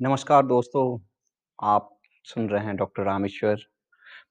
[0.00, 0.98] नमस्कार दोस्तों,
[1.62, 3.56] आप सुन रहे हैं डॉक्टर रामेश्वर।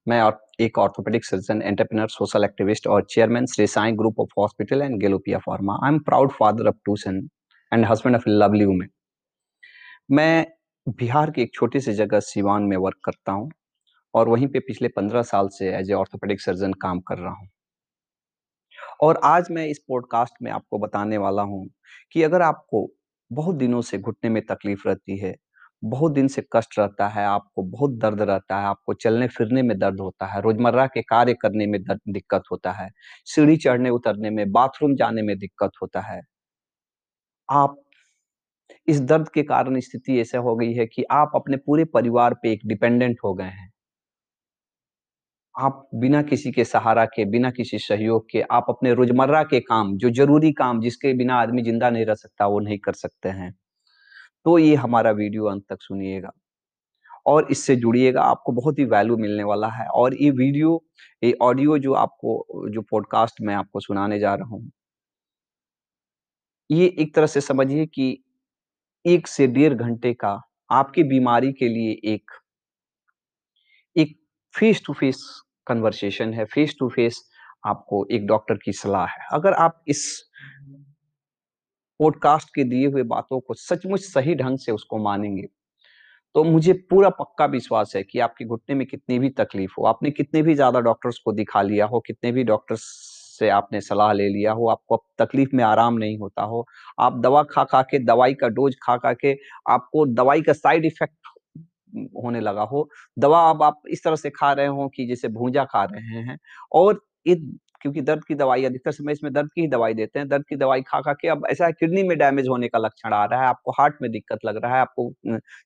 [0.08, 4.82] मैं और एक orthopaedic surgeon, entrepreneur, social activist और chairman Shri Sai group of hospital
[4.82, 5.78] and Gelopia pharma.
[5.84, 7.18] I am proud father of two son
[7.74, 8.88] and husband of lovely woman.
[10.12, 10.46] मैं
[10.90, 13.50] बिहार की एक छोटी सी जगह सिवान में वर्क करता हूँ
[14.14, 17.50] और वहीं पे पिछले 15 साल से एज़ ए ऑर्थोपेडिक सर्जन काम कर रहा हूँ।
[19.02, 21.70] और आज मैं इस पॉडकास्ट में आपको बताने वाला हूँ
[22.12, 22.88] कि अगर आपको
[23.32, 25.36] बहुत दिनों से घुटने में तकलीफ़ रहती है,
[25.86, 30.00] बहुत दिन से कष्ट रहता है, आपको बहुत दर्द रहता है, आपको चलने-फिरने में दर्द
[30.02, 32.90] होता है, रोज़मर्रा के कार्य करने में दर्द दिक्कत होता है,
[33.28, 36.22] सीढ़ी चढ़ने-उतरने में, बाथरूम जाने में दिक्कत होता है।
[37.50, 37.76] आप
[38.88, 42.52] इस दर्द के कारण स्थिति ऐसा हो गई है कि आप अपने पूरे परिवार पे
[42.52, 43.72] एक डिपेंडेंट हो गए हैं।
[45.56, 49.96] आप बिना किसी के सहारा के, बिना किसी सहयोग के आप अपने रोज़मर्रा के काम,
[49.98, 53.54] जो ज़रूरी काम जिसके बिना आदमी ज़िंदा नहीं रह सकता, वो नहीं कर सकते हैं।
[54.46, 56.32] तो ये हमारा वीडियो अंत तक सुनिएगा।
[57.26, 60.84] और इससे जुड़िएगा, आपको बहुत ही वैल्यू मिलने वाला है। और ये वीडियो,
[61.24, 64.72] ये ऑडियो जो आपको जो पॉडकास्ट मैं आपको सुनाने जा रहा हूँ।
[66.72, 68.24] ये एक तरह से समझिए कि
[69.06, 72.32] एक से डेढ़ घंटे का आपकी बीमारी के लिए एक
[73.96, 74.18] एक
[74.56, 77.30] फेस टू फेस कन्वर्सेशन है, फेस टू फेस
[77.66, 80.25] आपको एक डॉक्टर की सलाह है। अगर आप इस
[82.00, 85.48] पॉडकास्ट के दिए हुए बातों को सचमुच सही ढंग से उसको मानेंगे,
[86.36, 90.12] तो मुझे पूरा पक्का विश्वास है कि आपके घुटने में कितनी भी तकलीफ़ हो, आपने
[90.12, 92.84] कितने भी ज़्यादा डॉक्टर्स को दिखा लिया हो, कितने भी डॉक्टर्स
[93.40, 96.66] से आपने सलाह ले लिया हो, आपको अब तकलीफ़ में आराम नहीं होता हो,
[97.00, 99.36] आप दवा खा-खा के, दवाई का डोज़ खा-खा के
[99.70, 101.28] आपको दवाई का साइड इफ़ेक्ट
[102.24, 105.66] होने लगा हो, दवा अब आप इस तरह से खा रहे हो कि जैसे भूजा
[105.66, 106.40] खा रहे हैं।
[106.74, 107.02] और
[107.86, 110.56] क्योंकि दर्द की दवाई अधिकतर समय इसमें दर्द की ही दवाई देते हैं, दर्द की
[110.56, 113.48] दवाई खा-खा के अब ऐसा है किडनी में डैमेज होने का लक्षण आ रहा है,
[113.48, 115.12] आपको हार्ट में दिक्कत लग रहा है, आपको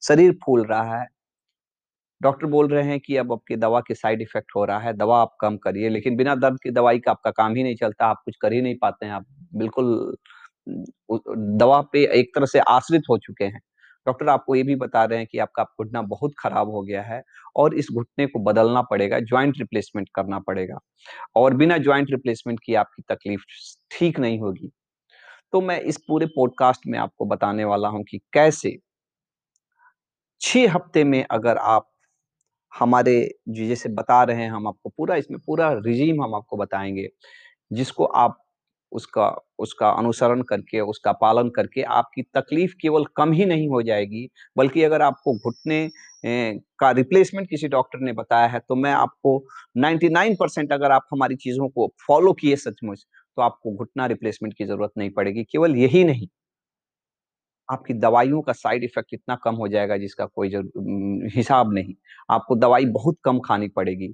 [0.04, 1.08] शरीर फूल रहा है।
[2.22, 5.22] डॉक्टर बोल रहे हैं कि अब आपकी दवा के साइड इफ़ेक्ट हो रहा है, दवा
[5.22, 8.22] आप कम करिए, लेकिन बिना दर्द की दवाई का आपका काम ही नहीं चलता, आप
[8.26, 9.26] कुछ कर ही नहीं पाते हैं, आप
[9.56, 10.16] बिल्कुल
[11.58, 13.62] दवा पे एक तरह से आश्रित हो चुके हैं।
[14.10, 17.22] डॉक्टर आपको ये भी बता रहे हैं कि आपका घुटना बहुत खराब हो गया है
[17.56, 20.80] और इस घुटने को बदलना पड़ेगा, जॉइंट रिप्लेसमेंट करना पड़ेगा
[21.36, 23.44] और बिना जॉइंट रिप्लेसमेंट किए आपकी तकलीफ़
[23.92, 24.72] ठीक नहीं होगी।
[25.54, 28.78] तो मैं इस पूरे पॉडकास्ट में आपको बताने वाला हूँ कि कैसे
[30.42, 31.90] 6 हफ़्ते में अगर आप
[32.74, 33.16] हमारे
[33.50, 37.10] जैसे बता रहे हैं हम आपको पूरा इसमें पूरा रिजीम हम आपको बताएँगे
[37.72, 38.38] जिसको आप
[38.92, 39.28] उसका
[39.60, 44.28] उसका अनुसरण करके, उसका पालन करके आपकी तकलीफ़ केवल कम ही नहीं हो जाएगी,
[44.58, 45.90] बल्कि अगर आपको घुटने
[46.26, 49.38] का रिप्लेसमेंट किसी डॉक्टर ने बताया है, तो मैं आपको
[49.78, 53.06] 99% अगर आप हमारी चीज़ों को फ़ॉलो किए सचमुच,
[53.38, 56.28] तो आपको घुटना रिप्लेसमेंट की ज़रूरत नहीं पड़ेगी। केवल यही नहीं
[57.70, 60.50] आपकी दवाइयों का साइड इफ़ेक्ट इतना कम हो जाएगा जिसका कोई
[61.36, 61.94] हिसाब नहीं।
[62.30, 64.14] आपको दवाई बहुत कम खानी पड़ेगी।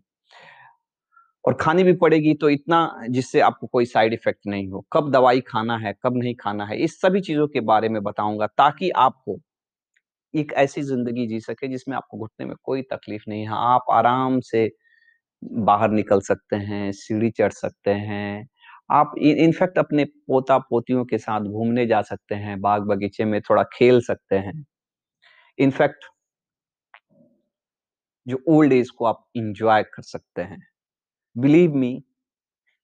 [1.45, 2.79] और खानी भी पड़ेगी तो इतना
[3.09, 6.78] जिससे आपको कोई साइड इफ़ेक्ट नहीं हो। कब दवाई खाना है, कब नहीं खाना है,
[6.78, 9.38] इस सभी चीज़ों के बारे में बताऊँगा ताकि आपको
[10.33, 14.39] एक ऐसी ज़िंदगी जी सके जिसमें आपको घुटने में कोई तकलीफ़ नहीं है। आप आराम
[14.44, 14.69] से
[15.66, 18.47] बाहर निकल सकते हैं, सीढ़ी चढ़ सकते हैं।
[18.91, 24.35] आप इनफैक्ट अपने पोता-पोतियों के साथ घूमने जा सकते हैं, बाग-बगीचे में थोड़ा खेल सकते
[24.38, 24.63] हैं।
[25.59, 26.06] इनफैक्ट
[28.27, 30.59] जो ओल्ड एज को आप इंजॉय कर सकते हैं।
[31.35, 32.01] बिलीव मी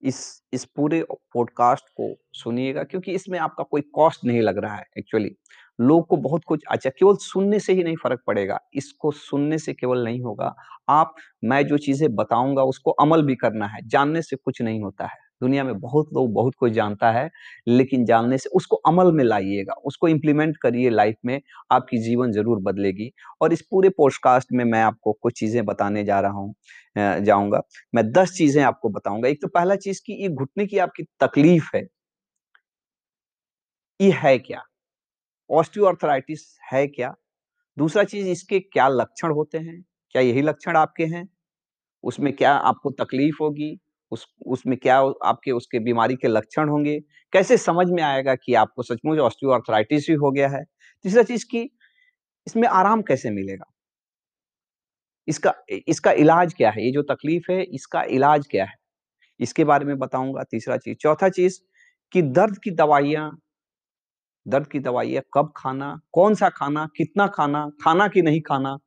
[0.03, 0.17] इस
[0.53, 1.03] इस पूरे
[1.35, 5.31] पॉडकास्ट को सुनिएगा क्योंकि इसमें आपका कोई कॉस्ट नहीं लग रहा है एक्चुअली।
[5.79, 9.73] लोग को बहुत कुछ अच्छा केवल सुनने से ही नहीं फ़र्क पड़ेगा, इसको सुनने से
[9.73, 10.53] केवल नहीं होगा।
[10.89, 15.05] आप मैं जो चीज़ें बताऊँगा उसको अमल भी करना है, जानने से कुछ नहीं होता
[15.05, 17.29] है। दुनिया में बहुत लोग बहुत कोई जानता है,
[17.67, 21.39] लेकिन जानने से उसको अमल में लाइएगा, उसको इम्प्लीमेंट करिए लाइफ़ में,
[21.71, 26.19] आपकी जीवन ज़रूर बदलेगी। और इस पूरे पॉडकास्ट में मैं आपको कुछ चीज़ें बताने जा
[26.19, 26.53] रहा हूँ
[26.95, 27.61] जाऊँगा।
[27.95, 31.69] मैं 10 चीज़ें आपको बताऊँगा। एक तो पहला चीज़ की ये घुटने की आपकी तकलीफ़
[31.75, 31.87] है
[33.99, 34.61] ये है क्या?
[35.49, 36.41] ऑस्टियोआर्थराइटिस
[36.73, 37.13] है क्या?
[37.77, 39.81] दूसरा चीज़ इसके क्या लक्षण होते हैं?
[40.11, 41.27] क्या यही लक्षण आपके हैं?
[42.03, 43.77] उसमें क्या आपको तकलीफ़ होगी?
[44.11, 46.99] उस उसमें क्या आपके उसके बीमारी के लक्षण होंगे?
[47.33, 50.63] कैसे समझ में आएगा कि आपको सचमुच ऑस्टियोआर्थराइटिस ही हो गया है?
[51.05, 51.69] तीसरा चीज़ कि
[52.47, 53.65] इसमें आराम कैसे मिलेगा?
[55.27, 55.53] इसका
[55.87, 56.85] इसका इलाज क्या है?
[56.85, 58.73] ये जो तकलीफ़ है इसका इलाज क्या है?
[59.39, 61.59] इसके बारे में बताऊँगा तीसरा चीज़। चौथा चीज़
[62.13, 63.31] कि दर्द की दवाइयाँ
[64.45, 68.77] दर्द की दवाइयाँ कब खाना, कौन-सा खाना, कितना खाना, खाना कि नहीं खाना,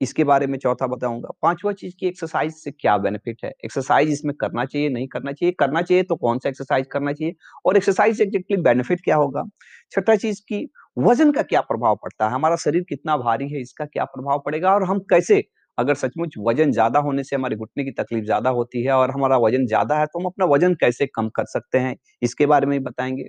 [0.00, 3.50] इसके बारे में चौथा बताऊँगा। पाँचवाँ चीज़ कि एक्सरसाइज़ से क्या बेनिफिट है?
[3.64, 5.52] एक्सरसाइज़ इसमें करना चाहिए, नहीं करना चाहिए?
[5.54, 7.34] करना चाहिए तो कौन-सा एक्सरसाइज़ करना चाहिए
[7.66, 9.44] और एक्सरसाइज़ से एग्ज़ैक्टली बेनिफिट क्या होगा?
[9.92, 10.68] छठा चीज़ कि
[11.00, 12.32] वज़न का क्या प्रभाव पड़ता है?
[12.32, 15.42] हमारा शरीर कितना भारी है, इसका क्या प्रभाव पड़ेगा और हम कैसे
[15.78, 19.36] अगर सचमुच वज़न ज़्यादा होने से हमारे घुटने की तकलीफ़ ज़्यादा होती है और हमारा
[19.38, 22.82] वज़न ज़्यादा है, तो हम अपना वज़न कैसे कम कर सकते हैं, इसके बारे में
[22.84, 23.28] बताएँगे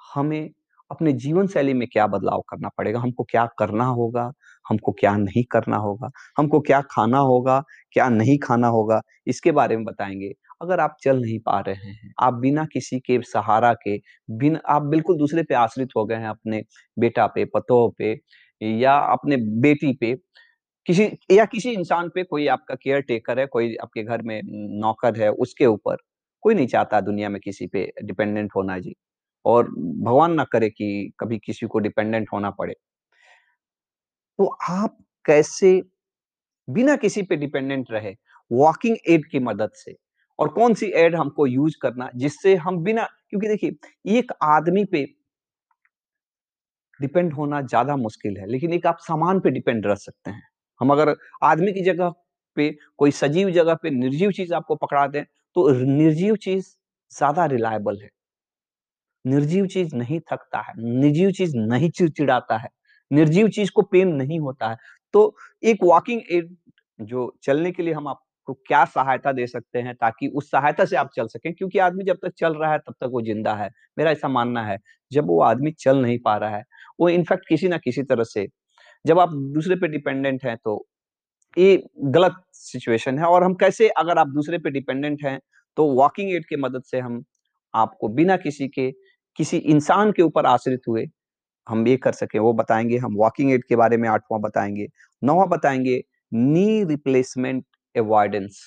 [0.00, 0.50] हमें
[0.90, 4.30] अपने जीवन शैली में क्या बदलाव करना पड़ेगा, हमको क्या करना होगा,
[4.66, 9.76] हमको क्या नहीं करना होगा, हमको क्या खाना होगा, क्या नहीं खाना होगा, इसके बारे
[9.76, 10.32] में बताएँगे।
[10.62, 13.96] अगर आप चल नहीं पा रहे हैं, आप बिना किसी के सहारा के,
[14.32, 16.62] बिन आप बिल्कुल दूसरे पे आश्रित हो गए हैं, अपने
[16.96, 18.12] बेटा पे, पतोह पे
[18.60, 20.14] या अपने बेटी पे,
[20.86, 24.40] किसी या किसी इंसान पे कोई आपका केयर टेकर है, कोई आपके घर में
[24.80, 25.96] नौकर है, उसके ऊपर।
[26.42, 28.94] कोई नहीं चाहता दुनिया में किसी पे डिपेंडेंट होना जी।
[29.44, 32.74] और भगवान ना करे कि कभी किसी को डिपेंडेंट होना पड़े।
[34.38, 35.80] तो आप कैसे
[36.68, 38.14] बिना किसी पे डिपेंडेंट रहे,
[38.50, 39.96] वॉकिंग एड की मदद से
[40.38, 45.06] और कौन-सी एड हमको यूज़ करना जिससे हम बिना क्योंकि देखिए एक आदमी पे
[47.00, 50.42] डिपेंड होना ज़्यादा मुश्किल है, लेकिन एक आप सामान पे डिपेंड रह सकते हैं।
[50.80, 51.14] हम अगर
[51.44, 52.12] आदमी की जगह
[52.56, 55.24] पे कोई सजीव जगह पे निर्जीव चीज़ आपको पकड़ा दें,
[55.56, 56.66] तो निर्जीव चीज़
[57.12, 58.08] ज़्यादा रिलायबल है।
[59.24, 62.68] निर्जीव चीज़ नहीं थकता है, निर्जीव चीज़ नहीं चिड़चिड़ाता है,
[63.10, 64.76] निर्जीव चीज़ को पेन नहीं होता है।
[65.14, 66.56] तो एक वॉकिंग एड
[66.98, 70.96] जो चलने के लिए हम आपको क्या सहायता दे सकते हैं ताकि उस सहायता से
[70.96, 73.68] आप चल सकें क्योंकि आदमी जब तक चल रहा है तब तक वो ज़िंदा है।
[73.98, 74.78] मेरा ऐसा मानना है,
[75.12, 76.64] जब वो आदमी चल नहीं पा रहा है,
[77.00, 78.46] वो इनफैक्ट किसी न किसी तरह से
[79.04, 80.86] जब आप दूसरे पे डिपेंडेंट हैं तो
[81.56, 85.38] ये गलत सिचुएशन है और हम कैसे अगर आप दूसरे पे डिपेंडेंट हैं,
[85.76, 87.22] तो वॉकिंग एड के मदद से हम
[87.74, 88.88] आपको बिना किसी के
[89.38, 91.06] किसी इंसान के ऊपर आश्रित हुए,
[91.66, 94.86] हम ये कर सके वो बताएँगे हम वॉकिंग एड के बारे में 8वाँ बताएँगे।
[95.22, 98.60] 9वाँ बताएँगे, नी रिप्लेसमेंट अवॉइडेंस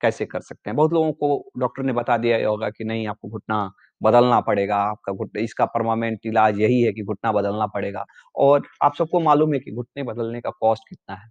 [0.00, 3.28] कैसे कर सकते हैं। बहुत लोगों को डॉक्टर ने बता दिया होगा कि नहीं आपको
[3.30, 3.70] घुटना
[4.00, 8.04] बदलना पड़ेगा, आपका घुट इसका परमानेंट इलाज यही है कि घुटना बदलना पड़ेगा
[8.36, 11.28] और आप सबको मालूम है कि घुटने बदलने का कॉस्ट कितना है,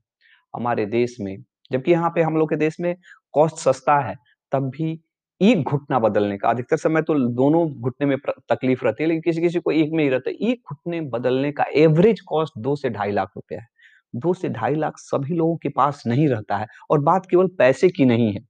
[0.54, 1.38] हमारे देश में।
[1.72, 2.96] जबकि यहाँ पे हम लोग के देश में
[3.34, 4.16] कॉस्ट सस्ता है,
[4.52, 4.96] तब भी
[5.42, 8.18] एक घुटना बदलने का अधिकतर समय तो दोनों घुटने में
[8.50, 11.66] तकलीफ़ रहती है, लेकिन किसी-किसी को एक में ही रहता है। एक घुटने बदलने का
[11.76, 13.68] एवरेज कॉस्ट दो से ढाई लाख रुपया है।
[14.16, 17.90] दो से ढाई लाख सभी लोगों के पास नहीं रहता है और बात केवल पैसे
[17.90, 18.42] की नहीं है।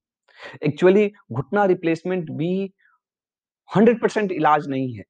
[0.65, 2.71] एक्चुअली घुटना रिप्लेसमेंट भी
[3.69, 5.03] 100% इलाज नहीं है।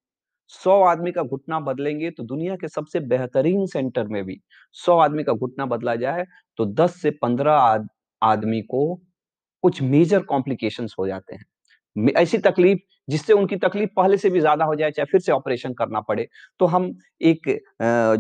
[0.48, 4.40] सौ आदमी का घुटना बदलेंगे तो दुनिया के सबसे बेहतरीन सेंटर में भी
[4.74, 6.26] सौ आदमी का घुटना बदला जाए,
[6.58, 7.54] तो 10 से पंद्रह
[8.22, 8.96] आदमी को
[9.64, 11.46] कुछ मेजर कॉम्प्लिकेशंस हो जाते हैं।
[12.18, 15.74] ऐसी तकलीफ़ जिससे उनकी तकलीफ़ पहले से भी ज़्यादा हो जाए, चाहे फिर से ऑपरेशन
[15.74, 16.28] करना पड़े।
[16.60, 16.92] तो हम
[17.24, 17.48] एक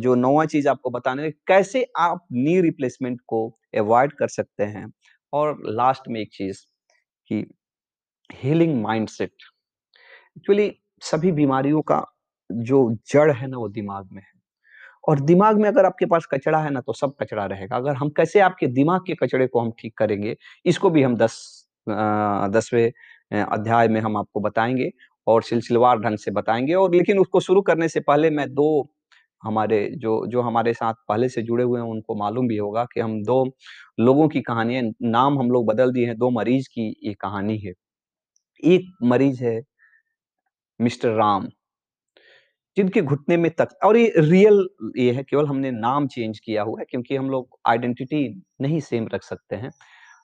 [0.02, 3.48] जो 9वाँ चीज़ आपको बताने कैसे आप नी रिप्लेसमेंट को
[3.78, 4.88] अवॉइड कर सकते हैं
[5.34, 6.62] और लास्ट में एक चीज़
[7.30, 7.46] कि
[8.30, 9.32] हीलिंग माइंडसेट।
[10.38, 10.72] एक्चुअली
[11.04, 12.04] सभी बीमारियों का
[12.50, 12.80] जो
[13.12, 14.30] जड़ है ना, वो दिमाग में है
[15.08, 18.10] और दिमाग में अगर आपके पास कचरा है ना, तो सब कचरा रहेगा। अगर हम
[18.18, 20.36] कैसे आपके दिमाग के कचरे को हम ठीक करेंगे,
[20.66, 21.38] इसको भी हम 10
[21.88, 22.92] 10वें अ,
[23.32, 24.90] अध्याय में हम आपको बताएँगे
[25.28, 28.68] और सिलसिलेवार ढंग से बताएँगे और लेकिन उसको शुरू करने से पहले मैं दो
[29.44, 33.00] हमारे जो जो हमारे साथ पहले से जुड़े हुए हैं, उनको मालूम भी होगा कि
[33.00, 33.44] हम दो
[34.00, 37.74] लोगों की कहानियाँ नाम हम लोग बदल दिए हैं, दो मरीज़ की ये कहानी है।
[38.64, 39.62] एक मरीज़ है
[40.80, 41.48] मिस्टर राम।
[42.78, 44.66] जिनके घुटने में तक और ये रियल
[44.98, 48.20] ये है केवल हमने नाम चेंज किया हुआ है क्योंकि हम लोग आइडेंटिटी
[48.62, 49.70] नहीं सेम रख सकते हैं।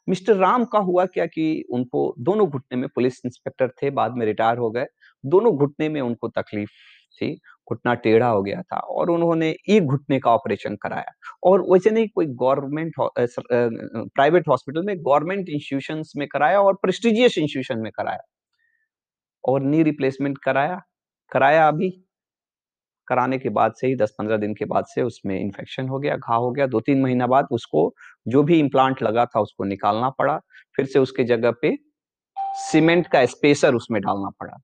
[0.08, 4.26] मिस्टर राम का हुआ क्या कि उनको दोनों घुटने में पुलिस इंस्पेक्टर थे, बाद में
[4.26, 4.86] रिटायर हो गए।
[5.24, 6.72] दोनों घुटने में उनको तकलीफ़
[7.22, 7.34] थी,
[7.68, 11.12] घुटना टेढ़ा हो गया था और उन्होंने एक घुटने का ऑपरेशन कराया
[11.44, 17.80] और वैसे नहीं कोई गवर्नमेंट प्राइवेट हॉस्पिटल में गवर्नमेंट इंस्टीट्यूशन में कराया और प्रेस्टिजियस इंस्टीट्यूशन
[17.80, 18.24] में कराया।
[19.44, 20.82] और नी रिप्लेसमेंट कराया,
[21.32, 21.90] कराया अभी
[23.08, 26.44] कराने के बाद से ही 10-15 दिन के बाद से उसमें इन्फेक्शन हो गया, घाव
[26.44, 27.94] हो गया, 2-3 महीना बाद उसको
[28.28, 30.38] जो भी इम्प्लांट लगा था उसको निकालना पड़ा,
[30.76, 31.76] फिर से उसके जगह पे
[32.62, 34.58] सीमेंट का स्पेसर उसमें डालना पड़ा।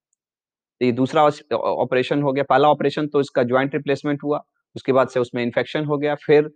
[0.82, 4.42] ये दूसरा ऑपरेशन हो गया, पहला ऑपरेशन तो इसका ज्वाइंट रिप्लेसमेंट हुआ,
[4.76, 6.50] उसके बाद से उसमें इन्फेक्शन हो गया, फिर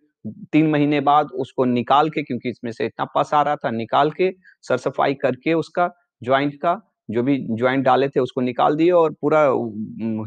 [0.51, 4.11] तीन महीने बाद उसको निकाल के क्योंकि इसमें से इतना पस आ रहा था, निकाल
[4.11, 5.89] के सर-सफाई करके उसका
[6.21, 10.25] ज्वाइंट का, जो भी ज्वाइंट डाले थे उसको निकाल दिए और पूरा उम,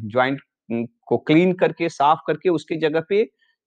[0.71, 3.27] को क्लीन करके, साफ़ करके उसकी जगह पे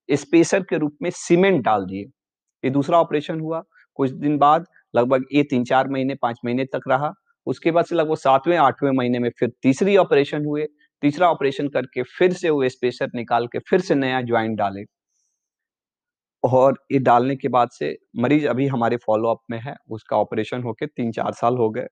[0.10, 2.04] स्पेसर के रूप में सीमेंट डाल दिए।
[2.64, 3.64] ये दूसरा ऑपरेशन हुआ,
[3.96, 7.14] कुछ दिन बाद लगभग ये 3-4 महीने, पाँच महीने तक रहा।
[7.48, 10.68] उसके बाद से लगभग 7वें 8वें महीने में फिर तीसरी ऑपरेशन हुए,
[11.04, 14.86] तीसरा ऑपरेशन करके फिर से वो स्पेसर निकाल के फिर से नया ज्वाइंट डाले।
[16.44, 20.86] और ये डालने के बाद से मरीज़ अभी हमारे फ़ॉलो-अप में है, उसका ऑपरेशन होके
[20.88, 21.88] 3-4 साल हो गए।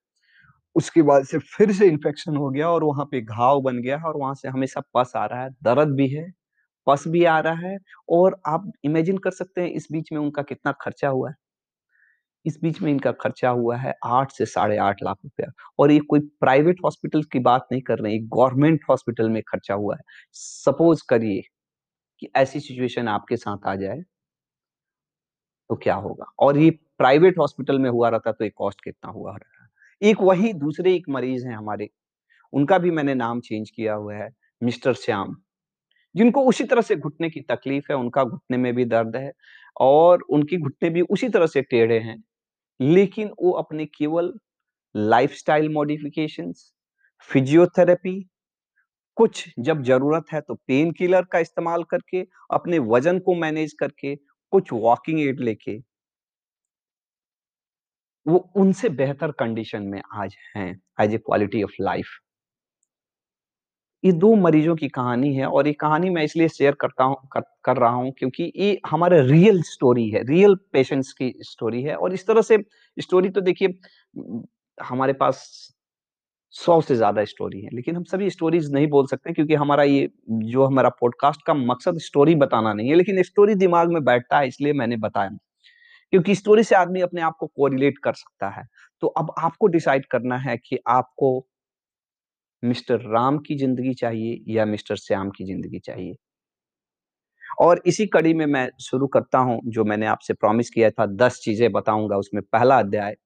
[0.78, 4.16] उसके बाद से फिर से इन्फेक्शन हो गया और वहाँ पे घाव बन गया और
[4.16, 6.30] वहाँ से हमेशा पस आ रहा है, दर्द भी है
[6.86, 7.78] पस भी आ रहा है
[8.10, 11.36] और आप इमेजिन कर सकते हैं इस बीच में उनका कितना खर्चा हुआ है।
[12.44, 15.98] इस बीच में इनका खर्चा हुआ है आठ से साढ़े आठ लाख रुपया और ये
[16.10, 20.02] कोई प्राइवेट हॉस्पिटल की बात नहीं कर रहे गवर्नमेंट हॉस्पिटल में खर्चा हुआ है।
[20.34, 21.42] सपोज़ करिए
[22.22, 24.02] कि ऐसी सिचुएशन आपके साथ आ जाए
[25.70, 26.24] तो क्या होगा?
[26.38, 29.67] और ये प्राइवेट हॉस्पिटल में हुआ रहता तो ये कॉस्ट कितना हुआ रहता।
[30.02, 31.88] एक वही दूसरे एक मरीज़ हैं हमारे,
[32.52, 34.28] उनका भी मैंने नाम चेंज किया हुआ है,
[34.62, 35.34] मिस्टर श्याम,
[36.14, 39.32] जिनको उसी तरह से घुटने की तकलीफ़ है, उनका घुटने में भी दर्द है
[39.80, 42.22] और उनकी घुटने भी उसी तरह से टेढ़े हैं।
[42.80, 44.32] लेकिन वो अपने केवल
[44.94, 46.72] लाइफ़स्टाइल मॉडिफ़िकेशंस,
[47.30, 48.28] फिज़ियोथेरेपी,
[49.16, 54.14] कुछ जब ज़रूरत है तो पेन किलर का इस्तेमाल करके, अपने वज़न को मैनेज करके,
[54.52, 55.78] कुछ वॉकिंग एड लेके
[58.28, 60.70] वो उनसे बेहतर कंडीशन में आज हैं,
[61.00, 62.08] as a quality of life.
[64.04, 67.42] ये दो मरीज़ों की कहानी है और ये कहानी मैं इसलिए शेयर करता हूँ कर
[67.64, 72.14] कर रहा हूँ क्योंकि ये हमारा रियल स्टोरी है, रियल पेशेंट्स की स्टोरी है और
[72.14, 72.58] इस तरह से
[72.96, 73.74] स्टोरी तो देखिए
[74.78, 75.42] हमारे पास
[76.54, 80.08] सौ से ज़्यादा स्टोरी है, लेकिन हम सभी स्टोरीज़ नहीं बोल सकते क्योंकि हमारा ये
[80.30, 84.48] जो हमारा पॉडकास्ट का मकसद स्टोरी बताना नहीं है, लेकिन स्टोरी दिमाग में बैठता है
[84.48, 85.30] इसलिए मैंने बताया।
[86.12, 88.64] क्योंकि स्टोरी से आदमी अपने आप को कोरिलेट कर सकता है।
[89.02, 91.38] तो अब आपको डिसाइड करना है कि आपको
[92.62, 96.14] मिस्टर राम की ज़िंदगी चाहिए या मिस्टर श्याम की ज़िंदगी चाहिए।
[97.60, 101.40] और इसी कड़ी में मैं शुरू करता हूँ जो मैंने आपसे प्रॉमिस किया था 10
[101.44, 103.16] चीज़ें बताऊँगा उसमें पहला अध्याय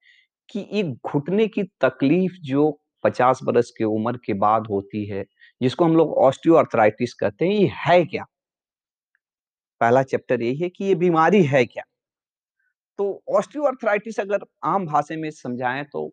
[0.48, 2.70] कि एक घुटने की तकलीफ़ जो
[3.04, 5.24] 50 बरस की उम्र के बाद होती है,
[5.60, 8.26] जिसको हम लोग ऑस्टियोआर्थराइटिस कहते हैं, ये है क्या?
[9.80, 11.82] पहला चैप्टर यही है कि ये बीमारी है क्या?
[12.98, 16.10] तो ऑस्टियोआर्थराइटिस अगर आम भाषा में समझाएँ तो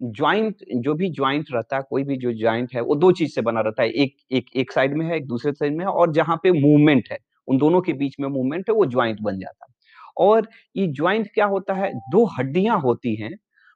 [0.00, 3.40] जॉइंट जो भी जॉइंट रहता है, कोई भी जो जॉइंट है, वो 2 चीज़ से
[3.42, 6.12] बना रहता है। एक एक एक साइड में है, एक दूसरे साइड में है और
[6.12, 7.18] जहाँ पे मूवमेंट है,
[7.48, 9.72] उन दोनों के बीच में मूवमेंट है, वो ज्वाइंट बन जाता है।
[10.18, 13.32] और ये ज्वाइंट क्या होता है, दो हड्डियाँ होती हैं,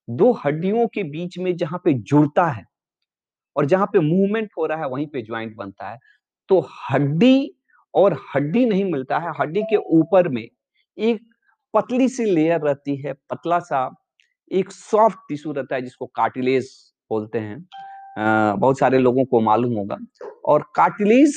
[0.09, 2.64] दो हड्डियों के बीच में जहाँ पे जुड़ता है
[3.56, 5.99] और जहाँ पे मूवमेंट हो रहा है, वहीं पे ज्वाइंट बनता है।
[6.50, 7.54] तो हड्डी
[7.94, 11.23] और हड्डी नहीं मिलता है, हड्डी के ऊपर में एक
[11.75, 13.95] पतली सी लेयर रहती है, पतला-सा
[14.52, 16.71] एक सॉफ्ट टिश्यू रहता है जिसको कार्टिलेज
[17.11, 17.69] बोलते हैं।
[18.19, 19.97] अ, बहुत सारे लोगों को मालूम होगा।
[20.45, 21.35] और कार्टिलेज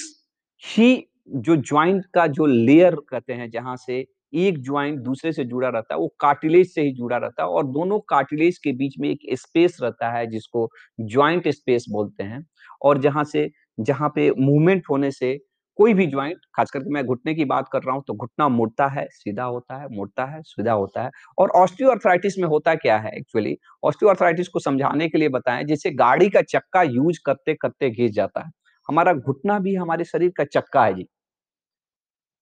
[0.78, 5.70] ही जो ज्वाइंट का जो लेयर कहते हैं, जहाँ से एक ज्वाइंट दूसरे से जुड़ा
[5.70, 9.10] रहता है, वो कार्टिलेज से ही जुड़ा रहता है। और दोनों कार्टिलेज के बीच में
[9.10, 12.48] एक स्पेस रहता है जिसको ज्वाइंट स्पेस बोलते हैं।
[12.82, 15.45] और जहाँ से जहाँ पे मूवमेंट होने से
[15.80, 18.88] कोई भी ज्वाइंट खास करके मैं घुटने की बात कर रहा हूँ तो घुटना मुड़ता
[18.90, 23.12] है, सीधा होता है, मुड़ता है, सीधा होता है और ऑस्टियोआर्थराइटिस में होता क्या है
[23.18, 28.46] एक्चुअली ऑस्टियोआर्थराइटिस को समझाने के लिए बताएँ जैसे गाड़ी का चक्का यूज़ करते-करते घिस जाता
[28.46, 28.52] है।
[28.90, 31.08] हमारा घुटना भी हमारे शरीर का चक्का है जी।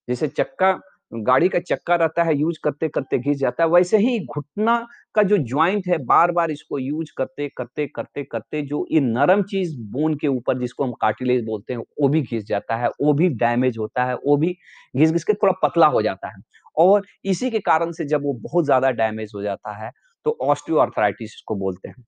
[0.08, 0.72] जैसे चक्का
[1.16, 4.76] गाड़ी का चक्का रहता है यूज़ करते-करते घिस जाता है, वैसे ही घुटना
[5.14, 9.76] का जो ज्वाइंट है बार-बार इसको यूज़ करते, करते, करते, करते जो ये नरम चीज़
[9.92, 13.28] बोन के ऊपर जिसको हम कार्टिलेज बोलते हैं, वो भी घिस जाता है, वो भी
[13.28, 14.56] डैमेज होता है, वो भी
[14.96, 16.42] घिस-घिस के थोड़ा पतला हो जाता है।
[16.76, 19.90] और इसी के कारण से जब वो बहुत ज़्यादा डैमेज हो जाता है,
[20.26, 22.04] तो ऑस्टियोआर्थराइटिस इसको बोलते हैं।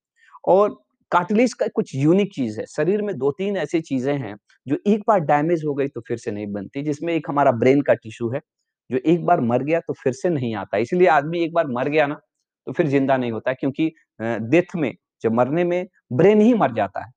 [0.48, 0.70] और
[1.12, 4.34] कार्टिलेज का कुछ यूनिक चीज़ है, शरीर में 2-3 ऐसी चीज़ें हैं,
[4.66, 7.80] जो एक बार डैमेज हो गई तो फिर से नहीं बनती, जिसमें एक हमारा ब्रेन
[7.82, 8.40] का टिश्यू है,
[8.90, 11.88] जो एक बार मर गया तो फिर से नहीं आता। इसलिए आदमी एक बार मर
[11.88, 12.14] गया ना,
[12.66, 13.90] तो फिर ज़िंदा नहीं होता क्योंकि
[14.20, 17.10] डेथ में जब मरने में ब्रेन ही मर जाता है।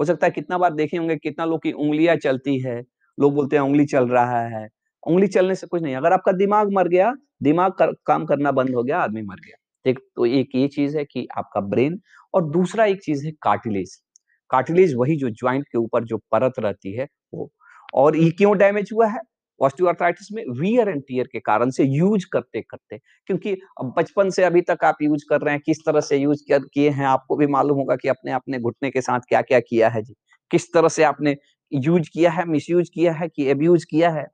[0.00, 2.80] हो सकता है कितना बार देखे होंगे कितना लोग की उंगलियाँ चलती है,
[3.18, 4.68] लोग बोलते हैं उंगली चल रहा है।
[5.02, 8.74] उंगली चलने से कुछ नहीं, अगर आपका दिमाग मर गया, दिमाग कर काम करना बंद
[8.74, 11.98] हो गया, आदमी मर गया। एक तो एक ये चीज़ है कि आपका ब्रेन
[12.34, 13.96] और दूसरा एक चीज़ है कार्टिलेज।
[14.50, 17.50] कार्टिलेज वही जो ज्वाइंट के ऊपर जो परत रहती है वो।
[17.94, 19.20] और ये क्यों डैमेज हुआ है?
[19.60, 23.56] ऑस्टियोआर्थराइटिस में वियर एंड टियर के कारण से यूज़ करते-करते क्योंकि
[23.98, 27.06] बचपन से अभी तक आप यूज़ कर रहे हैं, किस तरह से यूज़ किए हैं,
[27.06, 30.14] आपको भी मालूम होगा कि आपने अपने घुटने के साथ क्या-क्या किया है जी।
[30.50, 31.36] किस तरह से आपने
[31.72, 34.26] यूज़ किया है, मिसयूज़ किया है कि अब्यूज़ किया है।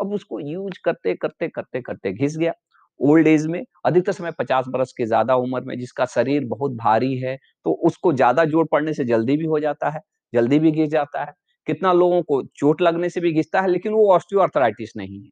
[0.00, 2.52] अब उसको यूज़ करते, करते, करते, करते घिस गया।
[3.00, 7.14] ओल्ड एज में अधिकतर समय 50 बरस के ज़्यादा उम्र में जिसका शरीर बहुत भारी
[7.18, 7.36] है,
[7.66, 10.00] तो उसको ज़्यादा ज़ोर पड़ने से जल्दी भी हो जाता है,
[10.32, 11.32] जल्दी भी घिस जाता है।
[11.66, 15.30] कितना लोगों को चोट लगने से भी घिसता है, लेकिन वो ऑस्टियोआर्थराइटिस नहीं है।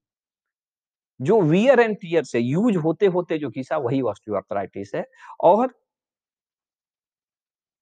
[1.21, 5.05] जो वियर एंड टीयर से यूज़ होते-होते जो घिसा वही ऑस्टियोआर्थराइटिस है
[5.41, 5.75] और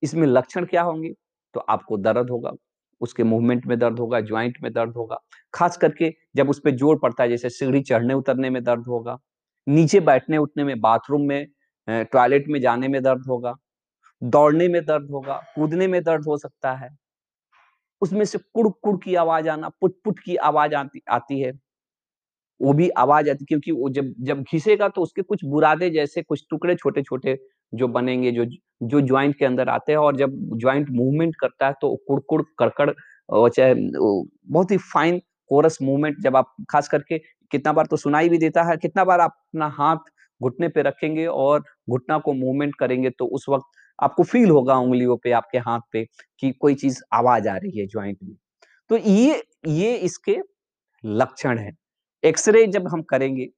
[0.02, 1.12] इसमें लक्षण क्या होंगे?
[1.55, 2.52] तो आपको दर्द होगा,
[3.00, 5.19] उसके मूवमेंट में दर्द होगा, ज्वाइंट में दर्द होगा,
[5.55, 9.19] खास करके जब उस पर ज़ोर पड़ता है, जैसे सीढ़ी चढ़ने-उतरने में दर्द होगा,
[9.69, 11.47] नीचे बैठने-उठने में, बाथरूम में
[11.88, 13.55] टॉयलेट में जाने में दर्द होगा,
[14.23, 17.08] दौड़ने में दर्द होगा, कूदने में दर्द हो सकता है।
[18.02, 21.52] उसमें से कुड़-कुड़ की आवाज़ आना, पुट-पुट की आवाज़ आती आती है।
[22.61, 26.45] वो भी आवाज़ आती क्योंकि वो जब जब घिसेगा तो उसके कुछ बुरादे जैसे कुछ
[26.50, 27.37] टुकड़े छोटे-छोटे
[27.73, 28.45] जो बनेंगे जो
[28.85, 32.90] जो जॉइंट के अंदर आते हैं और जब ज्वाइंट मूवमेंट करता है तो कुड़-कुड़, कड़-कड़
[33.49, 37.19] चाहे बहुत ही फाइन कोरस मूवमेंट जब आप खास करके
[37.52, 41.26] कितना बार तो सुनाई भी देता है, कितना बार आप अपना हाथ घुटने पे रखेंगे
[41.26, 43.64] और घुटना को मूवमेंट करेंगे तो उस वक़्त
[43.99, 46.05] आपको फ़ील होगा उंगलियों पे, आपके हाथ पे
[46.40, 48.37] कि कोई चीज़ आवाज़ आ रही है ज्वाइंट में।
[48.90, 50.38] तो ये ये इसके
[51.05, 51.73] लक्षण है
[52.23, 53.49] एक्स-रे जब हम करेंगे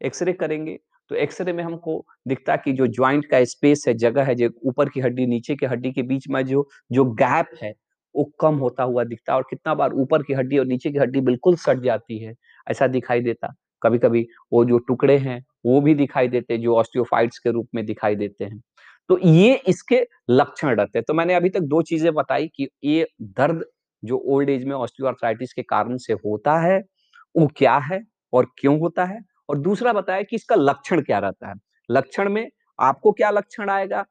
[0.00, 0.78] एक्स-रे करेंगे,
[1.10, 4.88] तो एक्स-रे में हमको दिखता कि जो ज्वाइंट का स्पेस है, जगह है, जो ऊपर
[4.88, 7.72] की हड्डी, नीचे की हड्डी के बीच में जो जो गैप है,
[8.14, 11.20] वो कम होता हुआ दिखता और कितना बार ऊपर की हड्डी और नीचे की हड्डी
[11.22, 12.34] बिल्कुल सट जाती है,
[12.66, 17.50] ऐसा दिखाई देता। कभी-कभी वो जो टुकड़े हैं, वो भी दिखाई देते जो ऑस्टियोफाइट्स के
[17.50, 18.60] रूप में दिखाई देते हैं।
[19.10, 20.00] तो ये इसके
[20.30, 23.06] लक्षण रहते हैं। तो मैंने अभी तक दो चीज़ें बताई कि ये
[23.38, 23.64] दर्द
[24.02, 26.78] जो ओल्ड एज में ऑस्टियोआर्थराइटिस के कारण से होता है,
[27.34, 28.00] वो क्या है
[28.32, 29.18] और क्यों होता है?
[29.48, 31.54] और दूसरा बताया कि इसका लक्षण क्या रहता है।
[31.88, 32.46] लक्षण में
[32.78, 34.04] आपको क्या लक्षण आएगा,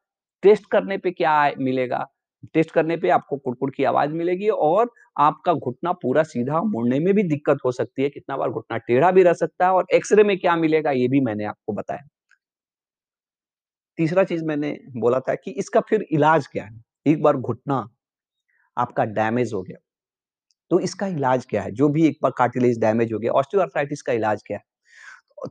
[0.43, 2.05] टेस्ट करने पे क्या मिलेगा,
[2.53, 4.89] टेस्ट करने पे आपको कुड़-कुड़ की आवाज़ मिलेगी और
[5.19, 9.11] आपका घुटना पूरा सीधा मुड़ने में भी दिक्कत हो सकती है, कितना बार घुटना टेढ़ा
[9.11, 12.07] भी रह सकता है और एक्स-रे में क्या मिलेगा, ये भी मैंने आपको बताया।
[13.97, 16.81] तीसरा चीज़ मैंने बोला था कि इसका फिर इलाज क्या है?
[17.05, 17.87] एक बार घुटना
[18.77, 19.77] आपका डैमेज हो गया,
[20.71, 21.71] तो इसका इलाज क्या है?
[21.73, 24.63] जो भी एक बार कार्टिलेज डैमेज हो गया, ऑस्टियोआर्थराइटिस का इलाज क्या है?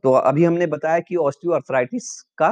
[0.05, 2.51] तो अभी हमने बताया कि ऑस्टियोआर्थराइटिस का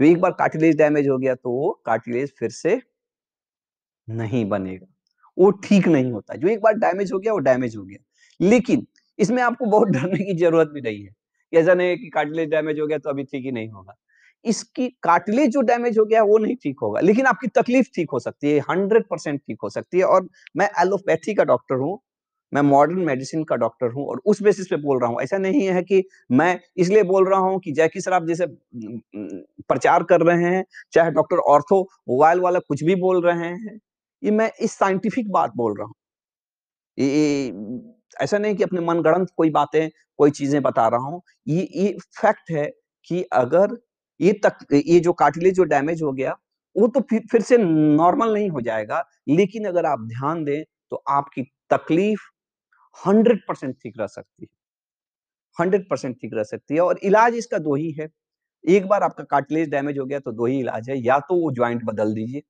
[0.00, 2.80] जो एक बार कार्टिलेज डैमेज हो गया, तो वो कार्टिलेज फिर से
[4.08, 4.86] नहीं बनेगा।
[5.36, 7.98] वो ठीक नहीं होता। जो एक बार डैमेज हो गया, वो डैमेज हो गया।
[8.40, 8.86] लेकिन
[9.18, 11.10] इसमें आपको बहुत डरने की ज़रूरत भी नहीं है।
[11.52, 13.94] ऐसा नहीं है कि कार्टिलेज डैमेज हो गया, तो अभी ठीक ही नहीं होगा।
[14.44, 18.18] इसकी कार्टिलेज जो डैमेज हो गया, वो नहीं ठीक होगा, लेकिन आपकी तकलीफ़ ठीक हो
[18.20, 21.98] सकती है, 100% ठीक हो सकती है और मैं एलोपैथी का डॉक्टर हूँ,
[22.52, 25.62] मैं मॉडर्न मेडिसिन का डॉक्टर हूँ और उस बेसिस पे बोल रहा हूँ। ऐसा नहीं
[25.68, 29.28] है कि मैं इसलिए बोल रहा हूँ कि जैकी सराफ जैसे उम उम,
[29.68, 33.78] प्रचार कर रहे हैं, चाहे डॉक्टर ऑर्थो मोबाइल वाला कुछ भी बोल रहे हैं,
[34.22, 35.94] ये मैं इस साइंटिफिक बात बोल रहा हूँ।
[36.98, 37.52] ये
[38.20, 39.88] ऐसा नहीं कि अपने मनगढ़ंत कोई बातें,
[40.18, 42.66] कोई चीज़ें बता रहा हूँ। ये ये फैक्ट है
[43.10, 43.76] कि अगर
[44.20, 46.36] ये तक ये जो कार्टिलेज जो डैमेज हो गया,
[46.76, 51.02] वो तो फिर फिर से नॉर्मल नहीं हो जाएगा, लेकिन अगर आप ध्यान दें, तो
[51.10, 52.20] आपकी तकलीफ़
[52.98, 54.48] 100% ठीक रह सकती है।
[55.56, 58.08] 100% ठीक रह सकती है और इलाज इसका दो ही है।
[58.64, 61.52] एक बार आपका कार्टिलेज डैमेज हो गया, तो दो ही इलाज है, या तो वो
[61.52, 62.42] ज्वाइंट बदल दीजिए,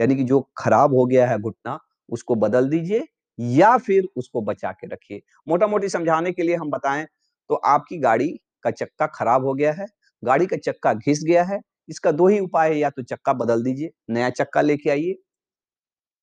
[0.00, 3.04] यानी कि जो खराब हो गया है घुटना, उसको बदल दीजिए
[3.38, 7.06] या फिर उसको बचा के रखिए। मोटा-मोटी समझाने के लिए हम बताएँ
[7.50, 8.28] तो आपकी गाड़ी
[8.64, 9.86] का चक्का खराब हो गया है,
[10.22, 13.62] गाड़ी का चक्का घिस गया है, इसका दो ही उपाय है, या तो चक्का बदल
[13.62, 15.14] दीजिए, नया चक्का लेके आइए।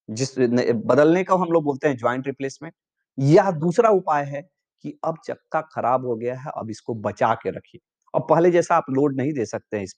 [0.10, 2.74] जिस बदलने को हम लोग बोलते हैं जॉइंट रिप्लेसमेंट
[3.18, 4.42] या दूसरा उपाय है
[4.86, 7.82] कि अब चक्का खराब हो गया है, अब इसको बचा के रखिए।
[8.14, 9.96] अब पहले जैसा आप लोड नहीं दे सकते हैं इस।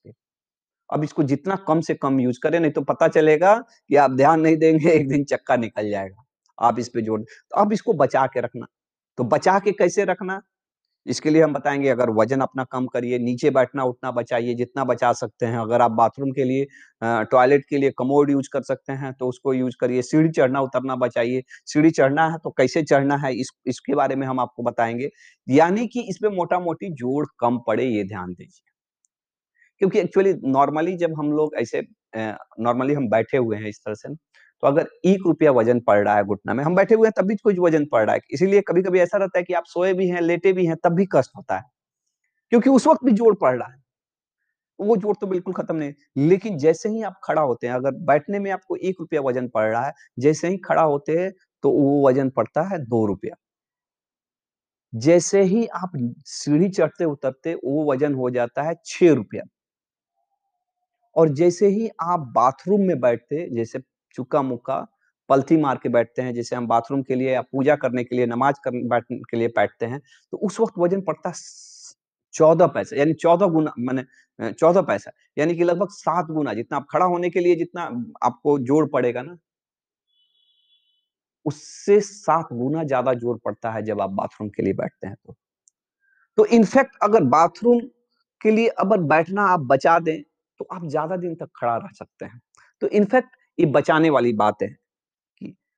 [0.89, 3.55] अब इसको जितना कम से कम यूज़ करें, नहीं तो पता चलेगा
[3.89, 6.23] कि आप ध्यान नहीं देंगे, एक दिन चक्का निकल जाएगा।
[6.57, 8.65] आप इस पे जोड़ तो अब इसको बचा के रखना।
[9.17, 10.41] तो बचा के कैसे रखना?
[11.05, 15.45] इसके लिए हम बताएँगे अगर वज़न अपना कम करिए, नीचे बैठना-उठना बचाइए, जितना बचा सकते
[15.45, 16.65] हैं। अगर आप बाथरूम के लिए
[17.31, 21.43] टॉयलेट के लिए कमोड यूज़ कर सकते हैं, तो उसको यूज़ करिए। सीढ़ी चढ़ना-उतरना बचाइए।
[21.65, 25.09] सीढ़ी चढ़ना है, तो कैसे चढ़ना है, इस इसके बारे में हम आपको बताएँगे
[25.47, 28.61] यानी कि इसमें मोटा-मोटी जोड़ कम पड़े, ये ध्यान दीजिए।
[29.81, 31.81] क्योंकि एक्चुअली नॉर्मली जब हम लोग ऐसे
[32.59, 34.09] नॉर्मली हम बैठे हुए हैं इस तरह से,
[34.65, 37.35] तो अगर ₹1 वज़न पड़ रहा है घुटना में, हम बैठे हुए हैं तब भी
[37.37, 40.21] कुछ वज़न पड़ रहा है। इसीलिए कभी-कभी ऐसा रहता है कि आप सोए भी हैं,
[40.21, 41.63] लेटे भी हैं, तब भी कष्ट होता है।
[42.51, 43.77] क्योंकि उस वक़्त भी जोड़ पड़ रहा है।
[44.79, 48.39] वो जोड़ तो बिल्कुल खत्म नहीं लेकिन जैसे ही आप खड़ा होते हैं, अगर बैठने
[48.39, 51.31] में आपको ₹1 वज़न पड़ रहा है, जैसे ही खड़ा होते हैं,
[51.63, 53.35] तो वो वज़न पड़ता है दो रुपया
[54.93, 55.91] जैसे ही आप
[56.27, 59.43] सीढ़ी चढ़ते-उतरते, वो वज़न हो जाता है छह रुपया
[61.15, 63.79] और जैसे ही आप बाथरूम में बैठते, जैसे
[64.15, 64.79] चुका-मुका,
[65.29, 68.25] पलथी मार के बैठते हैं, जैसे हम बाथरूम के लिए या पूजा करने के लिए,
[68.27, 70.01] नमाज़ करने बैठने के लिए बैठते हैं,
[70.33, 71.35] तो उस वक़्त वज़न पड़ता है
[72.33, 74.03] 14 पैसे यानी 14 गुना मैंने
[74.53, 77.83] चौदह पैसा, यानी कि लगभग सात गुना जितना आप खड़ा होने के लिए जितना
[78.23, 79.37] आपको जोड़ पड़ेगा ना
[81.45, 85.35] उससे सात गुना ज़्यादा जोड़ पड़ता है जब आप बाथरूम के लिए बैठते हैं तो।
[86.37, 87.79] तो इनफैक्ट अगर बाथरूम
[88.41, 90.21] के लिए अगर बैठना आप बचा दें,
[90.59, 92.41] तो आप ज़्यादा दिन तक खड़ा रह सकते हैं।
[92.81, 94.69] तो इनफैक्ट ये बचाने वाली बात है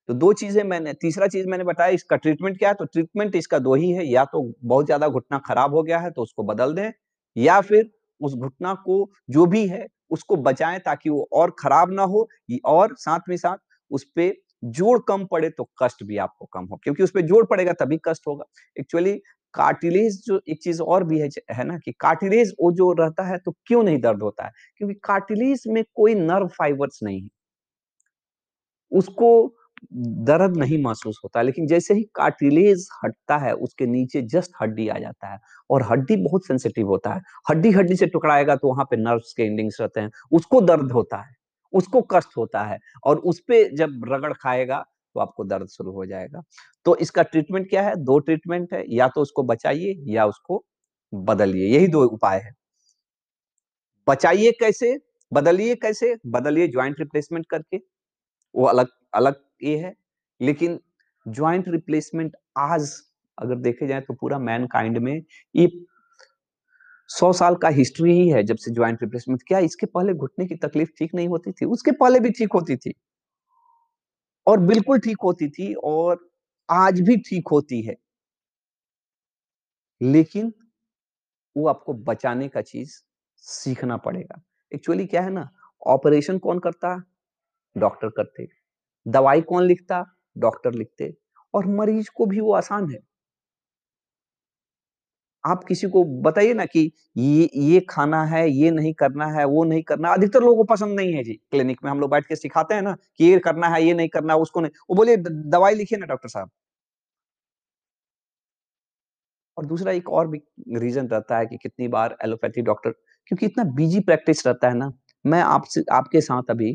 [0.10, 3.60] तो 2 चीज़ें मैंने तीसरा चीज़ मैंने बताया इसका ट्रीटमेंट क्या है, तो ट्रीटमेंट इसका
[3.60, 6.74] दो ही है, या तो बहुत ज़्यादा घुटना खराब हो गया है तो उसको बदल
[6.74, 6.92] दें,
[7.36, 7.90] या फिर
[8.22, 12.28] उस घुटना को जो भी है, उसको बचाएँ ताकि वो और खराब ना हो
[12.68, 13.58] और साथ में साथ
[13.92, 14.34] उस पर
[14.72, 18.28] जोड़ कम पड़े तो कष्ट भी आपको कम हो क्योंकि उसपे जोड़ पड़ेगा तभी कष्ट
[18.28, 18.46] होगा।
[18.78, 19.14] एक्चुअली
[19.54, 23.38] कार्टिलेज जो एक चीज़ और भी है है ना कि कार्टिलेज वो जो रहता है
[23.40, 24.52] तो क्यों नहीं दर्द होता है?
[24.78, 27.30] क्योंकि कार्टिलेज में कोई नर्व फाइबर्स नहीं है।
[28.92, 29.54] उसको
[29.94, 34.98] दर्द नहीं महसूस होता, लेकिन जैसे ही कार्टिलेज हटता है, उसके नीचे जस्ट हड्डी आ
[35.00, 38.98] जाता है और हड्डी बहुत सेंसिटिव होता है। हड्डी हड्डी से टुकड़ाएगा तो वहाँ पे
[38.98, 41.34] नर्व्स के एंडिंग्स रहते हैं, उसको दर्द होता है,
[41.74, 44.84] उसको कष्ट होता है और उस पर जब रगड़ खाएगा
[45.16, 46.42] तो आपको दर्द शुरू हो जाएगा।
[46.86, 47.96] तो इसका ट्रीटमेंट क्या है?
[47.98, 50.64] दो ट्रीटमेंट है, या तो उसको बचाइए या उसको
[51.14, 52.52] बदलिए, यही दो उपाय है।
[54.08, 54.98] बचाइए कैसे?
[55.32, 56.16] बदलिए कैसे?
[56.28, 57.80] बदलिए ज्वाइंट रिप्लेसमेंट करके।
[58.58, 59.94] वो अलग अलग ये है।
[60.42, 60.80] लेकिन
[61.26, 62.92] ज्वाइंट रिप्लेसमेंट आज
[63.38, 65.14] अगर देखे जाए तो पूरा मैन काइंड में
[65.56, 65.68] ये
[67.10, 70.56] सौ साल का हिस्ट्री ही है जब से ज्वाइंट रिप्लेसमेंट क्या। इसके पहले घुटने की
[70.58, 72.94] तकलीफ़ ठीक नहीं होती थी, उसके पहले भी ठीक होती थी।
[74.48, 76.28] और बिल्कुल ठीक होती थी और
[76.70, 77.98] आज भी ठीक होती है।
[80.02, 80.54] लेकिन
[81.56, 82.92] वो आपको बचाने का चीज़
[83.44, 84.42] सीखना पड़ेगा।
[84.72, 85.50] एक्चुअली क्या है ना
[85.88, 86.96] ऑपरेशन कौन करता?
[87.78, 88.48] डॉक्टर करते।
[89.06, 90.06] दवाई कौन लिखता?
[90.38, 91.14] डॉक्टर लिखते।
[91.54, 93.00] और मरीज़ को भी वो आसान है।
[95.44, 99.64] आप किसी को बताइए ना कि ये ये खाना है, ये नहीं करना है, वो
[99.64, 102.36] नहीं करना, अधिकतर लोगों को पसंद नहीं है जी। क्लिनिक में हम लोग बैठ के
[102.36, 105.76] सिखाते हैं ना कि ये करना है, ये नहीं करना उसको नहीं। वो बोलिए दवाई
[105.76, 106.50] लिखिए ना डॉक्टर साहब।
[109.58, 110.38] और दूसरा एक और भी
[110.78, 112.92] रीजन रहता है कि कितनी बार एलोपैथी डॉक्टर,
[113.28, 114.92] क्योंकि इतना बिज़ी प्रैक्टिस रहता है ना।
[115.26, 116.72] मैं आपसे, आपके साथ अभी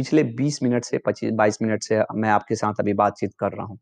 [0.00, 3.66] पिछले 20 मिनट से 25 22 मिनट से मैं आपके साथ अभी बातचीत कर रहा
[3.66, 3.78] हूँ।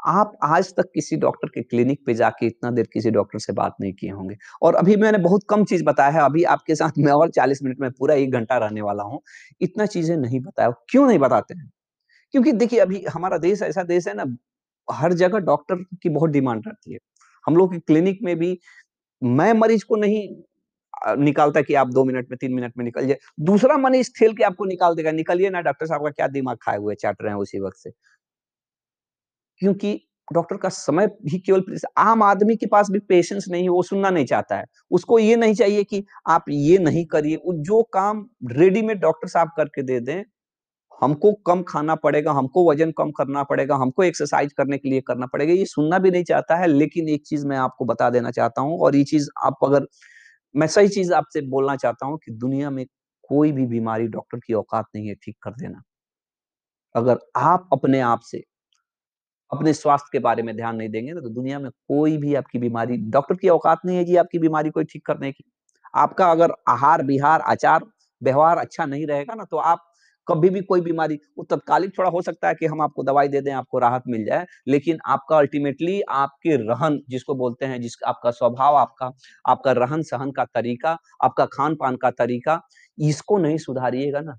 [0.00, 3.74] आप आज तक किसी डॉक्टर के क्लिनिक पे जाके इतना देर किसी डॉक्टर से बात
[3.80, 7.12] नहीं किए होंगे। और अभी मैंने बहुत कम चीज़ बताया है, अभी आपके साथ मैं
[7.12, 9.20] और 40 मिनट में पूरा एक घंटा रहने वाला हूँ।
[9.60, 11.70] इतना चीज़ें नहीं बताया। क्यों नहीं बताते हैं?
[12.34, 14.26] क्योंकि देखिए, अभी हमारा देश ऐसा देश है ना,
[14.88, 16.98] हर जगह डॉक्टर की बहुत डिमांड रहती है।
[17.46, 18.58] हम लोग के क्लिनिक में भी
[19.22, 20.28] मैं मरीज़ को नहीं
[21.18, 24.32] निकालता है कि आप दो मिनट में, तीन मिनट में निकल जाए। दूसरा मरीज़ ठेल
[24.34, 27.32] के आपको निकाल देगा, निकलिए ना, डॉक्टर साहब का क्या दिमाग खाए हुए चाट रहे
[27.32, 27.90] हैं उसी वक्त से।
[29.60, 33.82] क्योंकि डॉक्टर का समय भी केवल आम आदमी के पास भी पेशेंस नहीं है, वो
[33.82, 38.26] सुनना नहीं चाहता है। उसको ये नहीं चाहिए कि आप ये नहीं करिए जो काम
[38.52, 40.22] रेडीमेड डॉक्टर साहब करके दे दें,
[41.02, 45.26] हमको कम खाना पड़ेगा, हमको वज़न कम करना पड़ेगा, हमको एक्सरसाइज करने के लिए करना
[45.26, 48.62] पड़ेगा, ये सुनना भी नहीं चाहता है, लेकिन एक चीज़ मैं आपको बता देना चाहता
[48.62, 49.86] हूँ, और ये चीज़ आप अगर
[50.56, 52.84] मैं सही चीज़ आपसे बोलना चाहता हूँ कि दुनिया में
[53.30, 55.82] कोई भी बीमारी डॉक्टर की औकात नहीं है ठीक कर देना।
[56.94, 58.42] अगर आप अपने आप से
[59.50, 62.96] अपने स्वास्थ्य के बारे में ध्यान नहीं देंगे तो दुनिया में कोई भी आपकी बीमारी
[63.10, 65.44] डॉक्टर की औकात नहीं है जी आपकी बीमारी कोई ठीक करने की।
[65.94, 67.84] आपका अगर आहार विहार आचार
[68.22, 69.85] व्यवहार अच्छा नहीं रहेगा ना तो आप
[70.28, 73.40] कभी भी कोई बीमारी, वो तत्कालिक थोड़ा हो सकता है कि हम आपको दवाई दे
[73.40, 78.30] दें, आपको राहत मिल जाए, लेकिन आपका अल्टीमेटली आपके रहन, जिसको बोलते हैं, जिस, आपका
[78.32, 79.10] स्वभाव, आपका
[79.48, 82.60] आपका रहन सहन का तरीका, आपका खान पान का तरीका,
[82.98, 84.36] इसको नहीं सुधारिएगा ना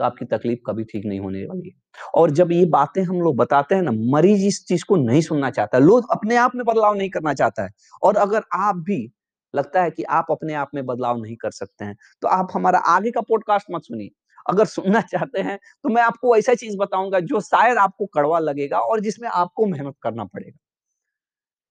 [0.00, 1.74] तो आपकी तकलीफ़ कभी ठीक नहीं होने वाली है।
[2.14, 5.50] और जब ये बातें हम लोग बताते हैं ना, मरीज़ इस चीज़ को नहीं सुनना
[5.50, 7.70] चाहता, लोग अपने आप में बदलाव नहीं करना चाहता है,
[8.02, 9.06] और अगर आप भी,
[9.54, 12.78] लगता है कि आप अपने आप में बदलाव नहीं कर सकते हैं तो आप हमारा
[12.88, 14.10] आगे का पॉडकास्ट मत सुनिए।
[14.46, 18.78] अगर सुनना चाहते हैं तो मैं आपको ऐसा चीज़ बताऊँगा, जो शायद आपको कड़वा लगेगा
[18.80, 20.58] और जिसमें आपको मेहनत करना पड़ेगा।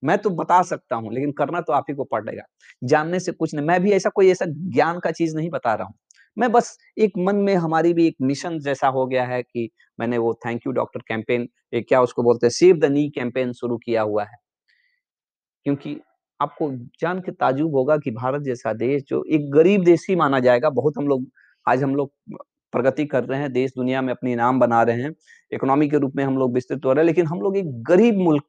[0.03, 2.43] मैं तो बता सकता हूँ, लेकिन करना तो आप ही को पड़ेगा।
[2.83, 5.87] जानने से कुछ नहीं, मैं भी ऐसा कोई ऐसा ज्ञान का चीज़ नहीं बता रहा
[5.87, 5.93] हूँ।
[6.37, 10.17] मैं बस एक मन में हमारी भी एक मिशन जैसा हो गया है कि मैंने
[10.17, 14.01] वो थैंक यू डॉक्टर कैंपेन क्या उसको बोलते हैं, सेव द नी कैंपेन शुरू किया
[14.01, 14.37] हुआ है।
[15.65, 15.97] क्योंकि
[16.39, 16.69] आपको
[17.01, 20.69] जान के ताजुब होगा कि भारत जैसा देश, जो एक गरीब देश ही माना जाएगा,
[20.71, 21.25] बहुत हम लोग,
[21.65, 22.11] आज हम लोग
[22.73, 25.11] प्रगति कर रहे हैं, देश दुनिया में अपनी नाम बना रहे हैं,
[25.51, 28.17] इकोनॉमी के रूप में हम लोग विस्तृत हो रहे हैं, लेकिन हम लोग एक गरीब
[28.19, 28.43] मुल्क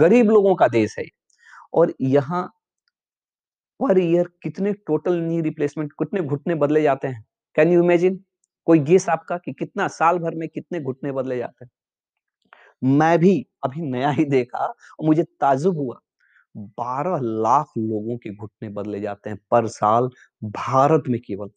[0.00, 1.04] गरीब लोगों का देश है
[1.74, 2.44] और यहाँ
[3.80, 7.24] पर ईयर कितने टोटल नी रिप्लेसमेंट कितने घुटने बदले जाते हैं?
[7.56, 8.18] कैन यू इमेजिन
[8.66, 11.70] कोई गेस आपका कि कितना साल भर में कितने घुटने बदले जाते हैं?
[12.82, 16.00] मैं भी अभी नया ही देखा और मुझे ताजुब हुआ।
[16.56, 20.08] बारह लाख लोगों के घुटने बदले जाते हैं पर साल
[20.44, 21.50] भारत में केवल।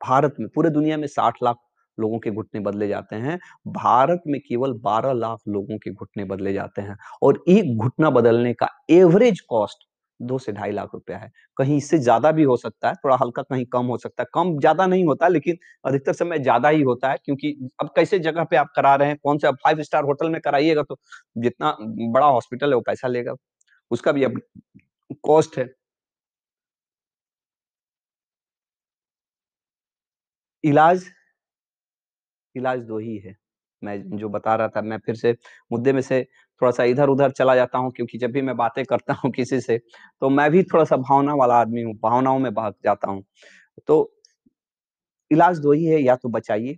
[0.00, 1.56] भारत में, पूरे दुनिया में साठ लाख
[1.98, 6.52] लोगों के घुटने बदले जाते हैं, भारत में केवल 12 लाख लोगों के घुटने बदले
[6.52, 9.86] जाते हैं और एक घुटना बदलने का एवरेज कॉस्ट
[10.20, 13.42] दो से ढाई लाख रुपया है। कहीं इससे ज़्यादा भी हो सकता है, थोड़ा हल्का
[13.44, 17.10] कहीं कम हो सकता है, कम ज़्यादा नहीं होता लेकिन अधिकतर समय ज़्यादा ही होता
[17.10, 20.30] है क्योंकि अब कैसे जगह पे आप करा रहे हैं, कौन सा फाइव स्टार होटल
[20.30, 20.98] में कराइएगा तो
[21.38, 23.34] जितना बड़ा हॉस्पिटल है वो पैसा लेगा,
[23.90, 24.40] उसका भी अब
[25.24, 25.68] कॉस्ट है।
[30.64, 31.04] इलाज
[32.54, 33.34] इलाज दो ही है।
[33.82, 35.32] मैं जो बता रहा था मैं फिर से
[35.70, 36.22] मुद्दे में से
[36.62, 39.78] थोड़ा-सा इधर-उधर चला जाता हूँ क्योंकि जब भी मैं बातें करता हूँ किसी से,
[40.22, 43.22] तो मैं भी थोड़ा-सा भावना वाला आदमी हूँ, भावनाओं में भाग जाता हूँ।
[43.88, 44.02] तो
[45.30, 46.76] इलाज दो ही है, या तो बचाइए,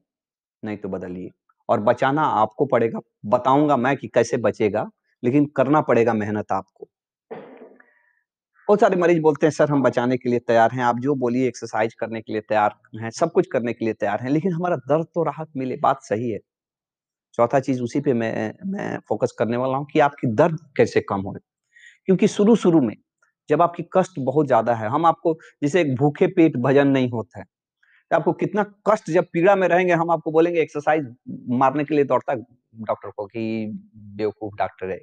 [0.62, 1.30] नहीं तो बदलिए
[1.68, 4.90] और बचाना आपको पड़ेगा। बताऊँगा मैं कि कैसे बचेगा,
[5.22, 6.88] लेकिन करना पड़ेगा मेहनत आपको।
[8.70, 11.46] बहुत सारे मरीज़ बोलते हैं, "सर हम बचाने के लिए तैयार हैं, आप जो बोलिए
[11.48, 14.76] एक्सरसाइज़ करने के लिए तैयार हैं, सब कुछ करने के लिए तैयार हैं, लेकिन हमारा
[14.88, 16.38] दर्द तो राहत मिले।" बात सही है।
[17.34, 18.32] चौथा चीज़ उसी पे मैं
[18.66, 21.34] मैं फ़ोकस करने वाला हूँ कि आपकी दर्द कैसे कम हो
[22.08, 22.94] क्योंकि शुरू-शुरू में
[23.48, 27.40] जब आपकी कष्ट बहुत ज़्यादा है, हम आपको जैसे एक भूखे पेट भजन नहीं होता
[27.40, 27.44] है।
[28.10, 31.06] तो आपको कितना कष्ट जब पीड़ा में रहेंगे, हम आपको बोलेंगे एक्सरसाइज़
[31.58, 33.46] मारने के लिए दौड़ता डॉक्टर को कि
[34.16, 35.00] बेवकूफ़ डॉक्टर है।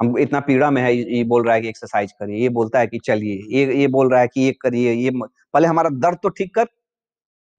[0.00, 2.86] हम इतना पीड़ा में है, ये बोल रहा है कि एक्सरसाइज़ करिए, ये बोलता है
[2.86, 5.10] कि चलिए, ये ये बोल रहा है कि ये करिए, ये
[5.54, 6.66] पहले हमारा दर्द तो ठीक कर।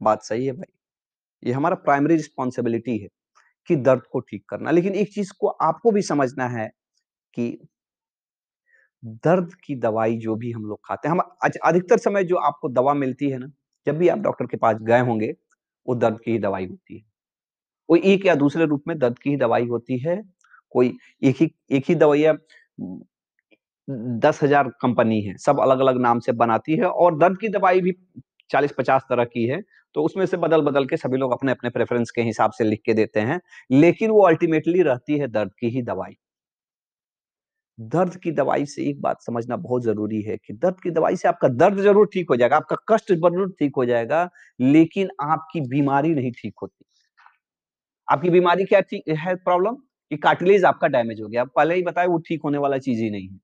[0.02, 0.74] बात सही है भाई।
[1.44, 3.10] ये हमारा प्राइमरी रिस्पॉन्सिबिलिटी है
[3.70, 6.70] कि दर्द को ठीक करना। लेकिन एक चीज़ को आपको भी समझना है
[7.34, 7.52] कि
[9.04, 11.22] दर्द की दवाई जो भी हम लोग खाते हैं, हम
[11.66, 13.52] अधिकतर समय जो आपको दवा मिलती है ना,
[13.88, 15.32] जब भी आप डॉक्टर के पास गए होंगे,
[15.88, 17.04] वो दर्द की ही दवाई होती है।
[17.90, 20.18] वो एक या दूसरे रूप में दर्द की ही दवाई होती है।
[20.72, 22.34] कोई एक ही एक ही दवाइयाँ
[22.78, 23.00] उम,
[24.22, 27.94] 10,000 कंपनी है, सब अलग-अलग नाम से बनाती है और दर्द की दवाई भी
[28.50, 29.62] 40-50 तरह की है,
[29.96, 33.20] तो उसमें से बदल-बदल के सभी लोग अपने-अपने प्रेफ़रेंस के हिसाब से लिख के देते
[33.22, 33.40] हैं,
[33.72, 36.16] लेकिन वो अल्टीमेटली रहती है दर्द की ही दवाई।
[37.78, 41.28] दर्द की दवाई से एक बात समझना बहुत ज़रूरी है कि दर्द की दवाई से
[41.28, 46.14] आपका दर्द ज़रूर ठीक हो जाएगा, आपका कष्ट ज़रूर ठीक हो जाएगा, लेकिन आपकी बीमारी
[46.16, 46.86] नहीं ठीक होती।
[48.08, 49.78] आपकी बीमारी क्या थी है प्रॉब्लम?
[50.12, 53.10] कि कार्टिलेज आपका डैमेज हो गया। पहले ही बताया वो ठीक होने वाला चीज़ ही
[53.12, 53.40] नहीं है।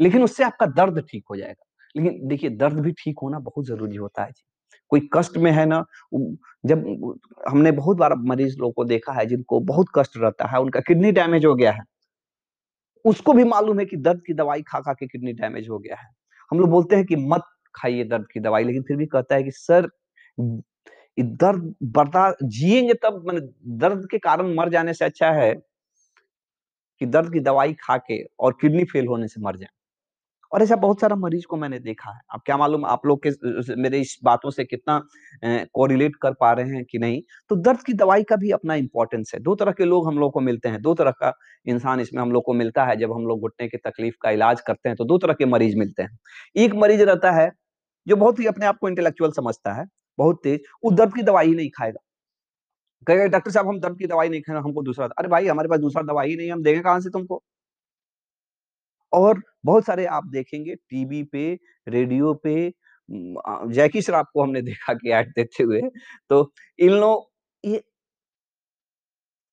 [0.00, 1.64] लेकिन उससे आपका दर्द ठीक हो जाएगा।
[1.96, 4.44] लेकिन देखिए दर्द भी ठीक होना बहुत ज़रूरी होता है जी।
[4.90, 5.84] कोई कष्ट में है ना
[6.64, 6.84] जब
[7.48, 11.12] हमने बहुत बार मरीज़ लोगों को देखा है जिनको बहुत कष्ट रहता है, उनका किडनी
[11.12, 11.82] डैमेज हो गया है।
[13.04, 16.08] उसको भी मालूम है कि दर्द की दवाई खा-खा के किडनी डैमेज हो गया है।
[16.52, 17.42] हम लोग बोलते हैं कि मत
[17.74, 19.88] खाइए दर्द की दवाई, लेकिन फिर भी कहता है कि सर
[21.18, 23.40] दर्द बर्दा जिएँगे तब मैंने
[23.78, 25.54] दर्द के कारण मर जाने से अच्छा है
[27.00, 29.68] कि दर्द की दवाई खा के और किडनी फेल होने से मर जाए
[30.52, 33.30] और ऐसा बहुत सारा मरीज़ को मैंने देखा है। अब क्या मालूम आप लोग के
[33.82, 34.98] मेरे इस बातों से कितना
[35.74, 39.32] कोरिलेट कर पा रहे हैं कि नहीं। तो दर्द की दवाई का भी अपना इंपॉर्टेंस
[39.34, 41.32] है। दो तरह के लोग हम लोग को मिलते हैं, दो तरह का
[41.66, 44.60] इंसान इसमें हम लोग को मिलता है, जब हम लोग घुटने की तकलीफ़ का इलाज
[44.62, 46.18] करते हैं, तो दो तरह के मरीज़ मिलते हैं।
[46.56, 47.50] एक मरीज़ रहता है,
[48.06, 49.86] जो बहुत ही अपने आप को इंटेलेक्चुअल समझता है,
[50.18, 52.00] बहुत तेज़, वो दर्द की दवाई नहीं खाएगा।
[53.06, 55.80] कहेगा डॉक्टर साहब हम दर्द की दवाई नहीं खाना, हमको दूसरा अरे भाई हमारे पास
[55.80, 57.42] दूसरा दवाई नहीं हम देंगे कहाँ से तुमको?
[59.12, 61.52] और बहुत सारे आप देखेंगे टीवी पे,
[61.86, 62.72] रेडियो पे
[63.08, 65.80] जैकी श्रॉफ को हमने देखा कि ऐड देते हुए,
[66.30, 67.30] तो इन लोग
[67.64, 67.82] ये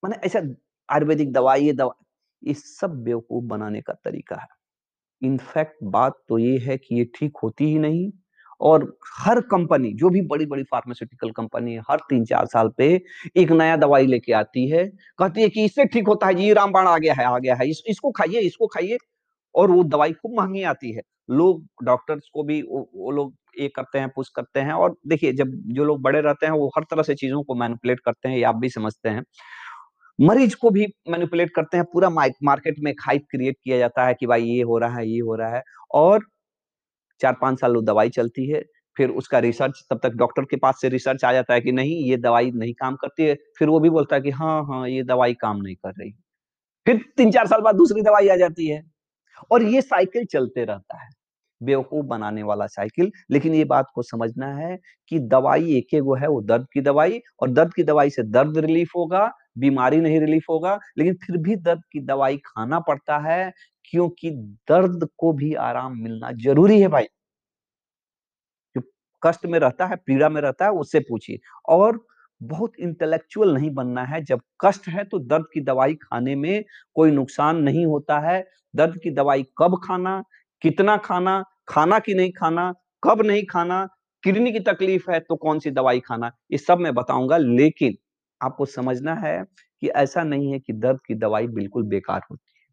[0.02, 0.38] माने ऐसा
[0.88, 1.94] आयुर्वेदिक दवाई, ये दवा
[2.42, 4.46] ये सब बेवकूफ़ बनाने का तरीका है।
[5.22, 8.10] इनफैक्ट बात तो ये है कि ये ठीक होती ही नहीं
[8.62, 8.84] और
[9.18, 12.88] हर कंपनी, जो भी बड़ी-बड़ी फार्मास्यूटिकल कंपनी हर 3-4 साल पे
[13.36, 14.86] एक नया दवाई लेके आती है,
[15.18, 17.68] कहती है कि इससे ठीक होता है ये रामबाण आ गया है आ गया है,
[17.70, 18.98] इस इसको खाइए, इसको खाइए
[19.54, 23.68] और वो दवाई खूब महँगी आती है। लोग डॉक्टर्स को भी वो वो लोग ये
[23.76, 26.84] करते हैं, पुश करते हैं और देखिए जब जो लोग बड़े रहते हैं, वो हर
[26.90, 29.22] तरह से चीज़ों को मैनिपुलेट करते हैं, ये आप भी समझते हैं।
[30.18, 34.26] मरीज़ को भी मैनिपुलेट करते हैं, पूरा मार्केट में हाइप क्रिएट किया जाता है कि
[34.26, 35.62] भाई ये हो रहा है, ये हो रहा है
[35.94, 36.24] और
[37.22, 38.62] 4-5 साल वो दवाई चलती है,
[38.96, 41.96] फिर उसका रिसर्च तब तक डॉक्टर के पास से रिसर्च आ जाता है कि नहीं,
[42.04, 45.02] ये दवाई नहीं काम करती है, फिर वो भी बोलता है कि हाँ, हाँ, ये
[45.04, 46.12] दवाई काम नहीं कर रही।
[46.86, 48.82] फिर 3-4 साल बाद दूसरी दवाई आ जाती है
[49.50, 51.08] और ये साइकिल चलते रहता है,
[51.62, 54.76] बेवकूफ़ बनाने वाला साइकिल। लेकिन ये बात को समझना है
[55.08, 58.58] कि दवाई एक गो है, वो दर्द की दवाई और दर्द की दवाई से दर्द
[58.58, 63.52] रिलीफ होगा, बीमारी नहीं रिलीफ होगा, लेकिन फिर भी दर्द की दवाई खाना पड़ता है,
[63.84, 64.30] क्योंकि
[64.70, 67.06] दर्द को भी आराम मिलना ज़रूरी है भाई।
[68.76, 68.82] जो
[69.22, 72.04] कष्ट में रहता है, पीड़ा में रहता है, उससे पूछिए और
[72.40, 76.64] बहुत इंटेलेक्चुअल नहीं बनना है, जब कष्ट है तो दर्द की दवाई खाने में
[76.96, 78.44] कोई नुकसान नहीं होता है।
[78.74, 80.22] दर्द की दवाई कब खाना,
[80.62, 82.72] कितना खाना, खाना कि नहीं खाना,
[83.02, 83.86] कब नहीं खाना,
[84.24, 87.96] किडनी की तकलीफ़ है तो कौन-सी दवाई खाना, ये सब मैं बताऊँगा लेकिन
[88.40, 89.42] आपको समझना है
[89.82, 92.66] कि ऐसा नहीं है कि दर्द की दवाई बिल्कुल बेकार होती है।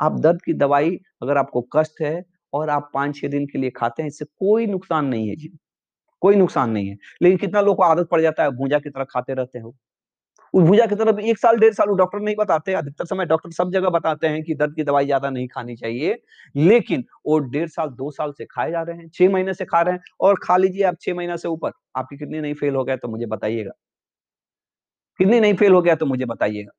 [0.00, 4.02] आप दर्द की दवाई अगर आपको कष्ट है और आप 5-6 दिन के लिए खाते
[4.02, 5.50] हैं, इससे कोई नुकसान नहीं है जी,
[6.22, 9.04] कोई नुकसान नहीं है। लेकिन कितना लोग को आदत पड़ जाता है, भूजा की तरह
[9.06, 9.74] खाते रहते हो।
[10.54, 13.70] भूजा की तरफ़ एक साल, डेढ़ साल वो डॉक्टर नहीं बताते, अधिकतर समय डॉक्टर सब
[13.72, 16.16] जगह बताते हैं कि दर्द की दवाई ज़्यादा नहीं खानी चाहिए।
[16.54, 19.80] लेकिन वो डेढ़ साल, दो साल से खाए जा रहे हैं, छह महीने से खा
[19.82, 22.84] रहे हैं और खा लीजिए आप छह महीना से ऊपर, आपकी किडनी नहीं फेल हो
[22.84, 23.72] गया तो मुझे बताइएगा।
[25.20, 26.70] किडनी नहीं फेल हो गया तो मुझे बताइएगा